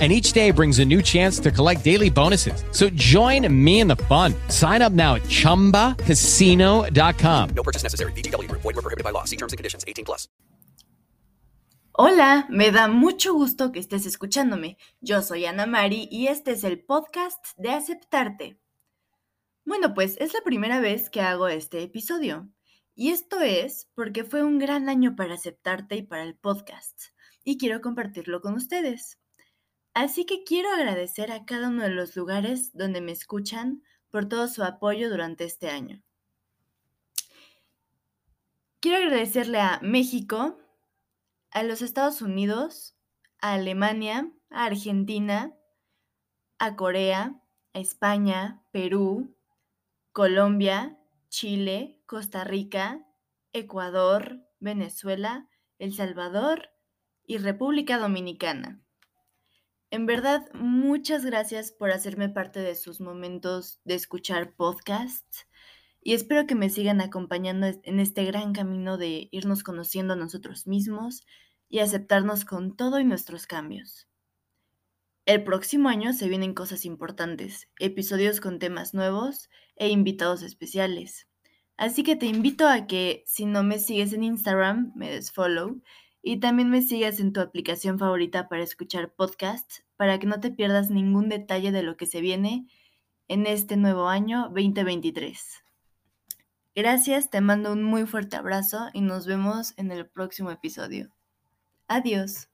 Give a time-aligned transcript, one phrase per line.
[0.00, 2.64] and each day brings a new chance to collect daily bonuses.
[2.72, 4.34] So join me in the fun.
[4.48, 7.48] Sign up now at ChumbaCasino.com.
[7.54, 8.10] No purchase necessary.
[8.12, 8.50] BGW.
[8.50, 9.22] Void were prohibited by law.
[9.22, 9.84] See terms and conditions.
[9.86, 10.28] 18 plus.
[11.96, 14.78] Hola, me da mucho gusto que estés escuchándome.
[15.00, 18.58] Yo soy Ana Mari y este es el podcast de Aceptarte.
[19.64, 22.50] Bueno, pues es la primera vez que hago este episodio.
[22.96, 27.00] Y esto es porque fue un gran año para aceptarte y para el podcast.
[27.44, 29.20] Y quiero compartirlo con ustedes.
[29.94, 34.48] Así que quiero agradecer a cada uno de los lugares donde me escuchan por todo
[34.48, 36.02] su apoyo durante este año.
[38.80, 40.58] Quiero agradecerle a México,
[41.52, 42.96] a los Estados Unidos,
[43.40, 45.54] a Alemania, a Argentina,
[46.58, 47.40] a Corea,
[47.72, 49.34] a España, Perú,
[50.12, 50.98] Colombia,
[51.28, 53.06] Chile, Costa Rica,
[53.52, 55.48] Ecuador, Venezuela,
[55.78, 56.70] El Salvador
[57.26, 58.83] y República Dominicana.
[59.94, 65.46] En verdad, muchas gracias por hacerme parte de sus momentos de escuchar podcasts
[66.02, 70.66] y espero que me sigan acompañando en este gran camino de irnos conociendo a nosotros
[70.66, 71.24] mismos
[71.68, 74.08] y aceptarnos con todo y nuestros cambios.
[75.26, 81.28] El próximo año se vienen cosas importantes, episodios con temas nuevos e invitados especiales.
[81.76, 85.80] Así que te invito a que, si no me sigues en Instagram, me des follow
[86.24, 90.50] y también me sigas en tu aplicación favorita para escuchar podcasts para que no te
[90.50, 92.66] pierdas ningún detalle de lo que se viene
[93.28, 95.62] en este nuevo año 2023.
[96.74, 101.14] Gracias, te mando un muy fuerte abrazo y nos vemos en el próximo episodio.
[101.88, 102.53] Adiós.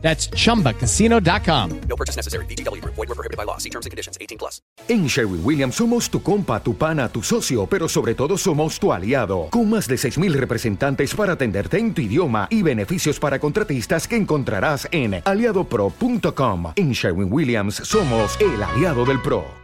[0.00, 1.80] That's chumbacasino.com.
[1.88, 2.46] No purchase necessary.
[2.46, 2.82] BGW.
[2.84, 3.58] Void were prohibited by law.
[3.58, 4.16] See terms and conditions.
[4.20, 4.62] 18 plus.
[4.88, 8.92] En Sherwin Williams somos tu compa, tu pana, tu socio, pero sobre todo somos tu
[8.92, 14.08] aliado, con más de 6.000 representantes para atenderte en tu idioma y beneficios para contratistas
[14.08, 16.72] que encontrarás en aliadopro.com.
[16.76, 19.44] En Sherwin Williams somos el aliado del PRO.